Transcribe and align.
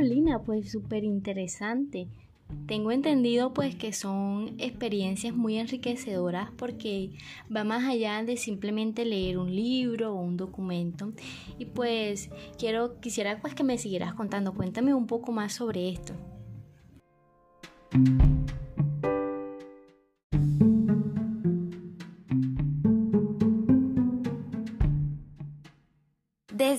Lina, 0.00 0.40
pues 0.40 0.70
súper 0.70 1.04
interesante. 1.04 2.08
Tengo 2.66 2.92
entendido 2.92 3.52
pues 3.52 3.74
que 3.74 3.92
son 3.92 4.54
experiencias 4.58 5.34
muy 5.34 5.58
enriquecedoras 5.58 6.50
porque 6.56 7.10
va 7.54 7.64
más 7.64 7.84
allá 7.84 8.22
de 8.22 8.36
simplemente 8.36 9.04
leer 9.04 9.38
un 9.38 9.54
libro 9.54 10.12
o 10.14 10.20
un 10.20 10.36
documento 10.36 11.12
y 11.58 11.64
pues 11.64 12.30
quiero 12.56 13.00
quisiera 13.00 13.40
pues 13.40 13.54
que 13.54 13.64
me 13.64 13.78
siguieras 13.78 14.14
contando, 14.14 14.54
cuéntame 14.54 14.94
un 14.94 15.06
poco 15.06 15.32
más 15.32 15.54
sobre 15.54 15.88
esto. 15.88 16.14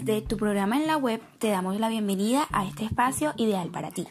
Desde 0.08 0.22
tu 0.22 0.38
programa 0.38 0.78
en 0.78 0.88
la 0.88 0.96
web 0.96 1.20
te 1.38 1.50
damos 1.50 1.78
la 1.82 1.90
bienvenida 1.90 2.48
a 2.54 2.66
este 2.66 2.86
espacio 2.86 3.34
ideal 3.36 3.68
para 3.72 3.92
ti. 3.92 4.08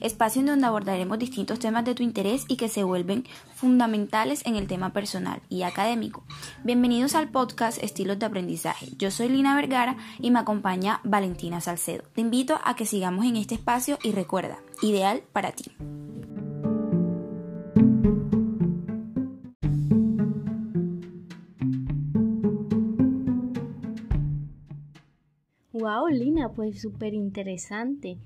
Espacio 0.00 0.38
en 0.38 0.46
donde 0.46 0.68
abordaremos 0.68 1.18
distintos 1.18 1.58
temas 1.58 1.84
de 1.84 1.96
tu 1.96 2.04
interés 2.04 2.44
y 2.46 2.56
que 2.56 2.68
se 2.68 2.84
vuelven 2.84 3.24
fundamentales 3.56 4.46
en 4.46 4.54
el 4.54 4.68
tema 4.68 4.92
personal 4.92 5.42
y 5.48 5.62
académico. 5.62 6.22
Bienvenidos 6.62 7.16
al 7.16 7.28
podcast 7.28 7.82
Estilos 7.82 8.20
de 8.20 8.26
Aprendizaje. 8.26 8.90
Yo 8.96 9.10
soy 9.10 9.30
Lina 9.30 9.56
Vergara 9.56 9.96
y 10.20 10.30
me 10.30 10.38
acompaña 10.38 11.00
Valentina 11.02 11.60
Salcedo. 11.60 12.04
Te 12.14 12.20
invito 12.20 12.60
a 12.62 12.76
que 12.76 12.86
sigamos 12.86 13.24
en 13.24 13.34
este 13.34 13.56
espacio 13.56 13.98
y 14.04 14.12
recuerda, 14.12 14.60
ideal 14.80 15.24
para 15.32 15.50
ti. 15.50 15.64
Wow, 25.72 26.08
Lina, 26.08 26.50
pues 26.50 26.82
súper 26.82 27.14
interesante. 27.14 28.18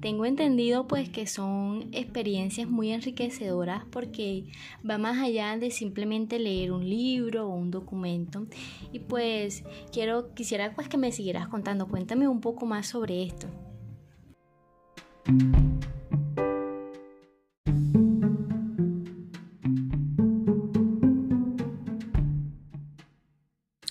Tengo 0.00 0.24
entendido 0.24 0.86
pues 0.88 1.10
que 1.10 1.26
son 1.26 1.88
experiencias 1.92 2.68
muy 2.68 2.90
enriquecedoras 2.90 3.84
porque 3.90 4.44
va 4.88 4.96
más 4.96 5.18
allá 5.18 5.56
de 5.58 5.70
simplemente 5.70 6.38
leer 6.38 6.72
un 6.72 6.88
libro 6.88 7.48
o 7.48 7.54
un 7.54 7.70
documento 7.70 8.46
y 8.92 8.98
pues 9.00 9.62
quiero 9.92 10.34
quisiera 10.34 10.74
pues 10.74 10.88
que 10.88 10.96
me 10.96 11.12
siguieras 11.12 11.48
contando, 11.48 11.86
cuéntame 11.86 12.26
un 12.28 12.40
poco 12.40 12.66
más 12.66 12.86
sobre 12.86 13.22
esto. 13.24 13.46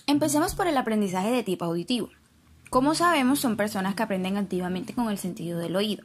Empecemos 0.08 0.54
por 0.54 0.66
el 0.66 0.76
aprendizaje 0.76 1.30
de 1.30 1.42
tipo 1.42 1.64
auditivo. 1.64 2.08
Como 2.70 2.94
sabemos, 2.94 3.38
son 3.38 3.56
personas 3.56 3.94
que 3.94 4.02
aprenden 4.02 4.36
activamente 4.36 4.92
con 4.92 5.08
el 5.08 5.18
sentido 5.18 5.58
del 5.58 5.76
oído. 5.76 6.04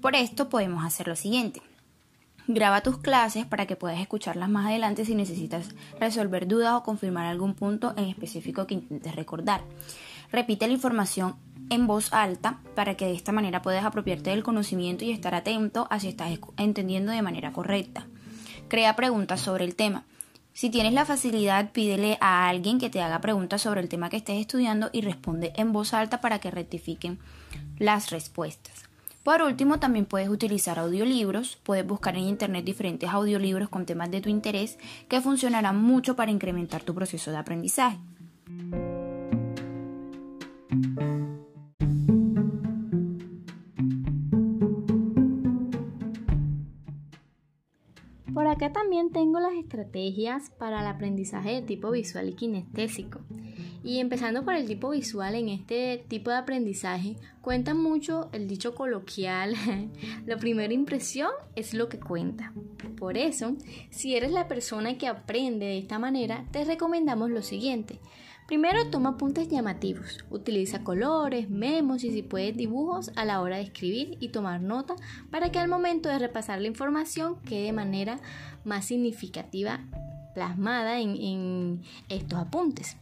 Por 0.00 0.14
esto 0.14 0.48
podemos 0.48 0.84
hacer 0.84 1.08
lo 1.08 1.16
siguiente. 1.16 1.62
Graba 2.46 2.82
tus 2.82 2.98
clases 2.98 3.46
para 3.46 3.66
que 3.66 3.74
puedas 3.74 3.98
escucharlas 3.98 4.50
más 4.50 4.66
adelante 4.66 5.06
si 5.06 5.14
necesitas 5.14 5.70
resolver 5.98 6.46
dudas 6.46 6.74
o 6.74 6.82
confirmar 6.82 7.24
algún 7.24 7.54
punto 7.54 7.94
en 7.96 8.04
específico 8.04 8.66
que 8.66 8.74
intentes 8.74 9.16
recordar. 9.16 9.62
Repite 10.30 10.66
la 10.66 10.74
información 10.74 11.36
en 11.70 11.86
voz 11.86 12.12
alta 12.12 12.58
para 12.74 12.96
que 12.96 13.06
de 13.06 13.14
esta 13.14 13.32
manera 13.32 13.62
puedas 13.62 13.84
apropiarte 13.84 14.28
del 14.28 14.42
conocimiento 14.42 15.06
y 15.06 15.10
estar 15.10 15.34
atento 15.34 15.86
a 15.90 16.00
si 16.00 16.08
estás 16.08 16.38
entendiendo 16.58 17.12
de 17.12 17.22
manera 17.22 17.52
correcta. 17.52 18.06
Crea 18.68 18.94
preguntas 18.94 19.40
sobre 19.40 19.64
el 19.64 19.74
tema. 19.74 20.04
Si 20.54 20.70
tienes 20.70 20.92
la 20.92 21.04
facilidad, 21.04 21.72
pídele 21.72 22.16
a 22.20 22.48
alguien 22.48 22.78
que 22.78 22.88
te 22.88 23.02
haga 23.02 23.20
preguntas 23.20 23.60
sobre 23.60 23.80
el 23.80 23.88
tema 23.88 24.08
que 24.08 24.18
estés 24.18 24.40
estudiando 24.40 24.88
y 24.92 25.00
responde 25.00 25.52
en 25.56 25.72
voz 25.72 25.92
alta 25.92 26.20
para 26.20 26.38
que 26.38 26.52
rectifiquen 26.52 27.18
las 27.78 28.10
respuestas. 28.10 28.84
Por 29.24 29.42
último, 29.42 29.80
también 29.80 30.06
puedes 30.06 30.28
utilizar 30.28 30.78
audiolibros, 30.78 31.58
puedes 31.64 31.84
buscar 31.84 32.14
en 32.16 32.22
internet 32.22 32.64
diferentes 32.64 33.10
audiolibros 33.10 33.68
con 33.68 33.84
temas 33.84 34.12
de 34.12 34.20
tu 34.20 34.28
interés 34.28 34.78
que 35.08 35.20
funcionarán 35.20 35.82
mucho 35.82 36.14
para 36.14 36.30
incrementar 36.30 36.84
tu 36.84 36.94
proceso 36.94 37.32
de 37.32 37.38
aprendizaje. 37.38 37.98
También 48.72 49.10
tengo 49.10 49.40
las 49.40 49.54
estrategias 49.54 50.50
para 50.50 50.80
el 50.80 50.86
aprendizaje 50.86 51.50
de 51.50 51.62
tipo 51.62 51.90
visual 51.90 52.28
y 52.28 52.34
kinestésico. 52.34 53.20
Y 53.82 53.98
empezando 53.98 54.44
por 54.44 54.54
el 54.54 54.66
tipo 54.66 54.90
visual, 54.90 55.34
en 55.34 55.50
este 55.50 56.04
tipo 56.08 56.30
de 56.30 56.36
aprendizaje 56.36 57.16
cuenta 57.42 57.74
mucho 57.74 58.30
el 58.32 58.48
dicho 58.48 58.74
coloquial, 58.74 59.54
la 60.26 60.38
primera 60.38 60.72
impresión 60.72 61.30
es 61.54 61.74
lo 61.74 61.88
que 61.90 62.00
cuenta. 62.00 62.52
Por 62.96 63.18
eso, 63.18 63.56
si 63.90 64.16
eres 64.16 64.32
la 64.32 64.48
persona 64.48 64.96
que 64.96 65.06
aprende 65.06 65.66
de 65.66 65.78
esta 65.78 65.98
manera, 65.98 66.46
te 66.50 66.64
recomendamos 66.64 67.30
lo 67.30 67.42
siguiente. 67.42 68.00
Primero 68.46 68.90
toma 68.90 69.10
apuntes 69.10 69.48
llamativos, 69.48 70.18
utiliza 70.28 70.84
colores, 70.84 71.48
memos 71.48 72.04
y 72.04 72.12
si 72.12 72.22
puedes 72.22 72.54
dibujos 72.54 73.10
a 73.16 73.24
la 73.24 73.40
hora 73.40 73.56
de 73.56 73.62
escribir 73.62 74.18
y 74.20 74.28
tomar 74.28 74.60
nota 74.60 74.96
para 75.30 75.50
que 75.50 75.58
al 75.58 75.68
momento 75.68 76.10
de 76.10 76.18
repasar 76.18 76.60
la 76.60 76.68
información 76.68 77.36
quede 77.40 77.64
de 77.64 77.72
manera 77.72 78.20
más 78.64 78.84
significativa 78.84 79.80
plasmada 80.34 81.00
en, 81.00 81.16
en 81.16 81.82
estos 82.10 82.38
apuntes. 82.38 82.98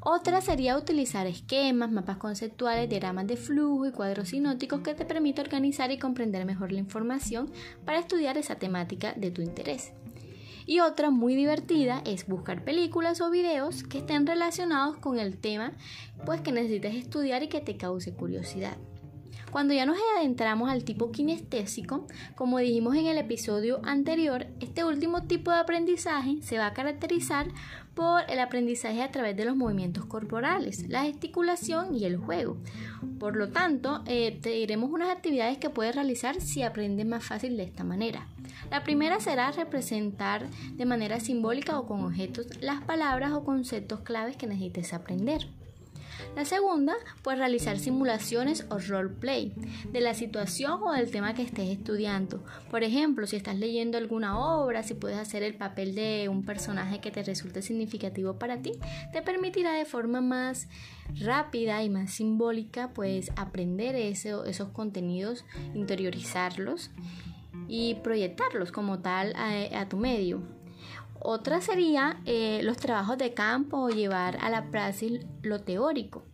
Otra 0.00 0.40
sería 0.40 0.76
utilizar 0.76 1.26
esquemas, 1.26 1.90
mapas 1.90 2.18
conceptuales, 2.18 2.90
diagramas 2.90 3.28
de 3.28 3.36
flujo 3.36 3.86
y 3.86 3.92
cuadros 3.92 4.30
sinóticos 4.30 4.80
que 4.80 4.94
te 4.94 5.06
permitan 5.06 5.46
organizar 5.46 5.92
y 5.92 5.98
comprender 5.98 6.44
mejor 6.44 6.72
la 6.72 6.80
información 6.80 7.50
para 7.86 8.00
estudiar 8.00 8.36
esa 8.36 8.56
temática 8.56 9.14
de 9.14 9.30
tu 9.30 9.40
interés. 9.40 9.92
Y 10.66 10.80
otra 10.80 11.10
muy 11.10 11.34
divertida 11.34 12.02
es 12.04 12.26
buscar 12.26 12.64
películas 12.64 13.20
o 13.20 13.30
videos 13.30 13.82
que 13.82 13.98
estén 13.98 14.26
relacionados 14.26 14.96
con 14.96 15.18
el 15.18 15.38
tema 15.38 15.72
pues 16.24 16.40
que 16.40 16.52
necesites 16.52 16.94
estudiar 16.94 17.42
y 17.42 17.48
que 17.48 17.60
te 17.60 17.76
cause 17.76 18.12
curiosidad. 18.14 18.76
Cuando 19.52 19.74
ya 19.74 19.84
nos 19.84 19.98
adentramos 20.16 20.70
al 20.70 20.82
tipo 20.82 21.12
kinestésico, 21.12 22.06
como 22.36 22.56
dijimos 22.56 22.96
en 22.96 23.06
el 23.06 23.18
episodio 23.18 23.82
anterior, 23.84 24.46
este 24.60 24.82
último 24.82 25.24
tipo 25.24 25.50
de 25.50 25.58
aprendizaje 25.58 26.38
se 26.40 26.56
va 26.56 26.68
a 26.68 26.72
caracterizar 26.72 27.48
por 27.94 28.22
el 28.30 28.40
aprendizaje 28.40 29.02
a 29.02 29.10
través 29.10 29.36
de 29.36 29.44
los 29.44 29.54
movimientos 29.54 30.06
corporales, 30.06 30.88
la 30.88 31.02
gesticulación 31.02 31.94
y 31.94 32.06
el 32.06 32.16
juego. 32.16 32.56
Por 33.20 33.36
lo 33.36 33.50
tanto, 33.50 34.02
eh, 34.06 34.38
te 34.40 34.48
diremos 34.48 34.90
unas 34.90 35.10
actividades 35.10 35.58
que 35.58 35.68
puedes 35.68 35.94
realizar 35.94 36.40
si 36.40 36.62
aprendes 36.62 37.04
más 37.04 37.22
fácil 37.22 37.58
de 37.58 37.64
esta 37.64 37.84
manera. 37.84 38.26
La 38.70 38.84
primera 38.84 39.20
será 39.20 39.52
representar 39.52 40.48
de 40.48 40.86
manera 40.86 41.20
simbólica 41.20 41.78
o 41.78 41.86
con 41.86 42.02
objetos 42.02 42.46
las 42.62 42.82
palabras 42.84 43.32
o 43.32 43.44
conceptos 43.44 44.00
claves 44.00 44.38
que 44.38 44.46
necesites 44.46 44.94
aprender. 44.94 45.46
La 46.34 46.44
segunda, 46.44 46.94
pues 47.22 47.38
realizar 47.38 47.78
simulaciones 47.78 48.66
o 48.70 48.78
roleplay 48.78 49.52
de 49.92 50.00
la 50.00 50.14
situación 50.14 50.82
o 50.82 50.92
del 50.92 51.10
tema 51.10 51.34
que 51.34 51.42
estés 51.42 51.68
estudiando. 51.68 52.42
Por 52.70 52.82
ejemplo, 52.82 53.26
si 53.26 53.36
estás 53.36 53.56
leyendo 53.56 53.98
alguna 53.98 54.38
obra, 54.38 54.82
si 54.82 54.94
puedes 54.94 55.18
hacer 55.18 55.42
el 55.42 55.54
papel 55.54 55.94
de 55.94 56.28
un 56.28 56.44
personaje 56.44 57.00
que 57.00 57.10
te 57.10 57.22
resulte 57.22 57.62
significativo 57.62 58.38
para 58.38 58.62
ti, 58.62 58.72
te 59.12 59.22
permitirá 59.22 59.72
de 59.72 59.84
forma 59.84 60.20
más 60.20 60.68
rápida 61.20 61.82
y 61.82 61.90
más 61.90 62.12
simbólica 62.12 62.92
pues 62.94 63.30
aprender 63.36 63.94
esos 63.96 64.68
contenidos, 64.70 65.44
interiorizarlos 65.74 66.90
y 67.68 67.96
proyectarlos 67.96 68.72
como 68.72 69.00
tal 69.00 69.34
a, 69.36 69.88
tu 69.88 69.96
medio. 69.96 70.42
Otra 71.24 71.60
sería 71.60 72.20
eh, 72.26 72.60
los 72.64 72.78
trabajos 72.78 73.16
de 73.16 73.32
campo 73.32 73.78
o 73.78 73.90
llevar 73.90 74.38
a 74.40 74.50
la 74.50 74.70
praxis 74.70 75.20
lo 75.42 75.60
teórico. 75.60 76.24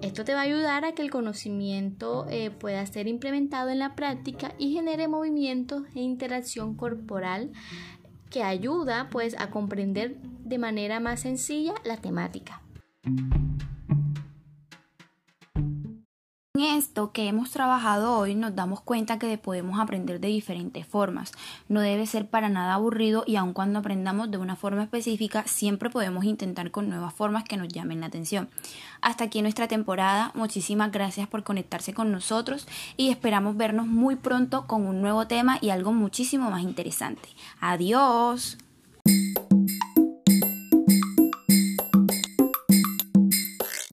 Esto 0.00 0.24
te 0.24 0.32
va 0.32 0.40
a 0.40 0.44
ayudar 0.44 0.84
a 0.84 0.92
que 0.92 1.02
el 1.02 1.10
conocimiento 1.10 2.26
eh, 2.30 2.50
pueda 2.50 2.84
ser 2.86 3.08
implementado 3.08 3.68
en 3.68 3.78
la 3.78 3.94
práctica 3.94 4.54
y 4.58 4.72
genere 4.72 5.06
movimientos 5.06 5.82
e 5.94 6.00
interacción 6.00 6.74
corporal 6.74 7.52
que 8.30 8.42
ayuda 8.42 9.08
pues 9.10 9.38
a 9.38 9.50
comprender 9.50 10.16
de 10.22 10.58
manera 10.58 10.98
más 10.98 11.20
sencilla 11.20 11.74
la 11.84 11.98
temática. 11.98 12.62
Esto 16.82 17.12
que 17.12 17.28
hemos 17.28 17.52
trabajado 17.52 18.18
hoy 18.18 18.34
nos 18.34 18.56
damos 18.56 18.80
cuenta 18.80 19.16
que 19.20 19.38
podemos 19.38 19.78
aprender 19.78 20.18
de 20.18 20.26
diferentes 20.26 20.84
formas. 20.84 21.30
No 21.68 21.80
debe 21.80 22.06
ser 22.06 22.26
para 22.26 22.48
nada 22.48 22.74
aburrido 22.74 23.22
y 23.24 23.36
aun 23.36 23.52
cuando 23.52 23.78
aprendamos 23.78 24.32
de 24.32 24.38
una 24.38 24.56
forma 24.56 24.82
específica 24.82 25.44
siempre 25.46 25.90
podemos 25.90 26.24
intentar 26.24 26.72
con 26.72 26.88
nuevas 26.88 27.14
formas 27.14 27.44
que 27.44 27.56
nos 27.56 27.68
llamen 27.68 28.00
la 28.00 28.06
atención. 28.06 28.50
Hasta 29.00 29.24
aquí 29.24 29.42
nuestra 29.42 29.68
temporada. 29.68 30.32
Muchísimas 30.34 30.90
gracias 30.90 31.28
por 31.28 31.44
conectarse 31.44 31.94
con 31.94 32.10
nosotros 32.10 32.66
y 32.96 33.10
esperamos 33.10 33.56
vernos 33.56 33.86
muy 33.86 34.16
pronto 34.16 34.66
con 34.66 34.84
un 34.84 35.00
nuevo 35.00 35.28
tema 35.28 35.58
y 35.60 35.70
algo 35.70 35.92
muchísimo 35.92 36.50
más 36.50 36.62
interesante. 36.62 37.28
Adiós. 37.60 38.58